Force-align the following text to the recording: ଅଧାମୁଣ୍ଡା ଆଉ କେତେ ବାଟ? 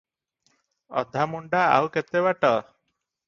ଅଧାମୁଣ୍ଡା 1.01 1.61
ଆଉ 1.75 1.91
କେତେ 1.97 2.25
ବାଟ? 2.29 2.53